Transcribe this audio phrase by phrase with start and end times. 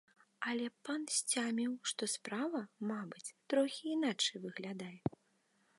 [0.51, 2.61] Але пан сцяміў, што справа,
[2.93, 4.97] мабыць, трохі іначай выглядае.